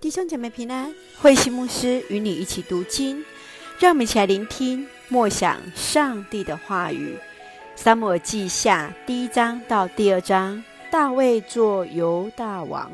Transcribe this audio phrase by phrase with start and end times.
[0.00, 3.22] 弟兄姐妹平安，慧馨牧师与你一起读经，
[3.78, 7.18] 让我们一起来聆听默想上帝的话语。
[7.76, 12.90] 撒母耳记下第一章到第二章，大卫做犹大王。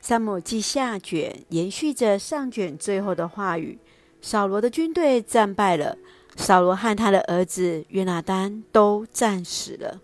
[0.00, 3.76] 撒母耳记下卷延续着上卷最后的话语。
[4.20, 5.98] 扫罗的军队战败了，
[6.36, 10.00] 扫罗和他的儿子约拿单都战死了。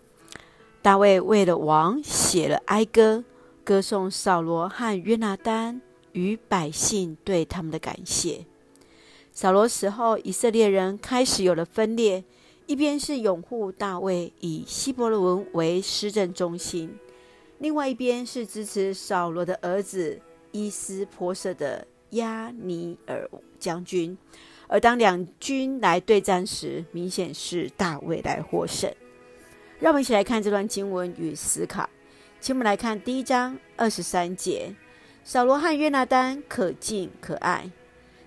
[0.81, 3.23] 大卫为了王写了哀歌，
[3.63, 5.79] 歌颂扫罗和约拿单。
[6.19, 8.45] 与百姓对他们的感谢。
[9.31, 12.25] 扫罗死后，以色列人开始有了分裂，
[12.65, 16.89] 一边是拥护大卫，以希伯伦为施政中心；
[17.59, 20.19] 另外一边是支持扫罗的儿子
[20.51, 24.17] 伊施波设的押尼尔将军。
[24.67, 28.93] 而当两军来对战时，明显是大卫来获胜。
[29.79, 31.89] 让我们一起来看这段经文与思考。
[32.41, 34.75] 请我们来看第一章二十三节。
[35.31, 37.69] 扫罗和约拿单可敬可爱。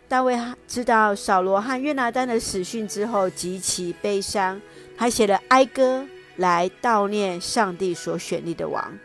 [0.06, 0.38] 大卫
[0.68, 4.62] 知道扫罗和约拿单的死讯之后，极其悲伤，
[4.96, 8.96] 还写了哀歌来悼念上帝所选立的王。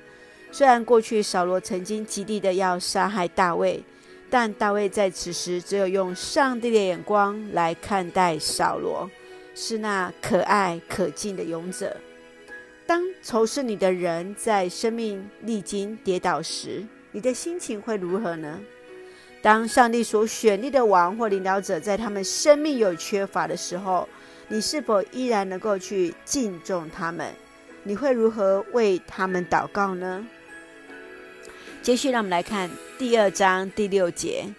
[0.52, 3.84] 虽然过去扫罗曾经极力的要杀害大卫，
[4.30, 9.10] 但大卫在此时只有用上帝的眼光来看待扫罗，
[9.56, 11.98] 是那可爱可敬的勇者。
[12.86, 16.86] 当仇视你的人在生命历经跌倒时，
[17.18, 18.60] 你的心情会如何呢？
[19.42, 24.08] 当上帝所选立的王或领导者在他们生命有缺乏的时候，
[24.50, 27.34] 你是否依然能够去敬重他们？
[27.82, 30.28] 你会如何为他们祷告呢？
[31.82, 34.54] 接续，让我们来看第二章第六节：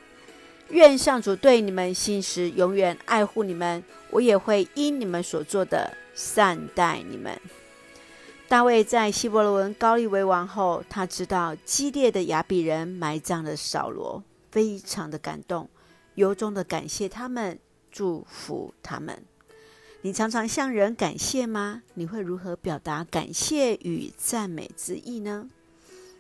[0.71, 7.41] 愿上主对你们信实，永远爱护你们，我也会因你们所做的善待你们。
[8.49, 15.69] 大卫在希伯仑膏立为王后，他知道激烈的亚比人埋葬了扫罗，非常的感动，
[16.15, 17.59] 由衷的感谢他们，
[17.91, 19.23] 祝福他们。
[20.01, 21.83] 你常常向人感谢吗？
[21.93, 25.51] 你会如何表达感谢与赞美之意呢？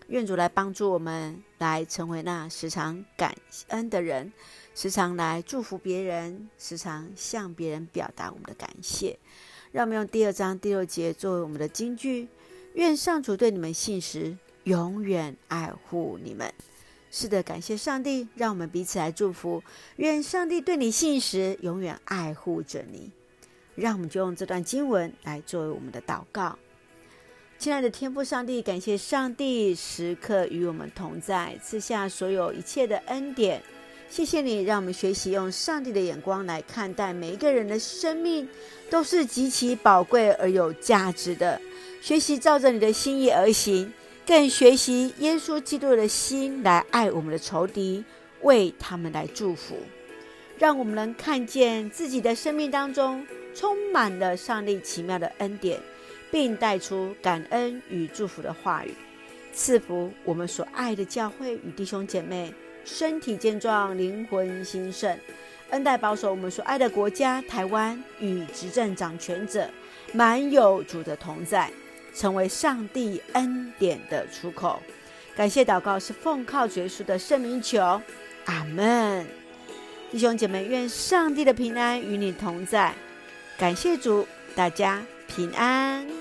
[0.09, 3.34] 愿主来帮助我们，来成为那时常感
[3.69, 4.31] 恩的人，
[4.75, 9.19] 时常来祝福别人，时常向别人表达我们的感谢。
[9.71, 12.29] 让我们用第二章第六节作为我们的金句：
[12.73, 16.51] 愿上主对你们信实，永远爱护你们。
[17.11, 19.62] 是的，感谢上帝，让我们彼此来祝福。
[19.97, 23.11] 愿上帝对你信实，永远爱护着你。
[23.75, 26.59] 让我们就用这段经文来作为我们的祷告。
[27.59, 33.62] 亲爱的天父上帝，感谢上帝时刻与我们同在，赐下所有一切的恩典。
[34.11, 38.49] 谢谢你，让我们学习用上帝的眼光来看待每一个人的生命，
[38.91, 41.61] 都是极其宝贵而有价值的。
[42.01, 43.93] 学习照着你的心意而行，
[44.27, 48.03] 更学习耶稣基督的心来爱我们的仇敌，
[48.41, 49.77] 为他们来祝福。
[50.59, 53.25] 让我们能看见自己的生命当中
[53.55, 55.79] 充满了上帝奇妙的恩典，
[56.33, 58.93] 并带出感恩与祝福的话语，
[59.53, 62.53] 赐福我们所爱的教会与弟兄姐妹。
[62.88, 65.16] 身体健壮，灵魂兴盛，
[65.71, 69.69] 恩待保守我们所爱的国家台湾与执政掌权者，
[70.12, 71.71] 满有主的同在，
[72.15, 74.82] 成为上帝恩典的出口。
[75.37, 78.00] 感谢祷告是奉靠耶稣的圣名求，
[78.47, 79.26] 阿门。
[80.10, 82.94] 弟兄姐妹，愿上帝的平安与你同在。
[83.59, 84.26] 感谢主，
[84.56, 86.18] 大家平安。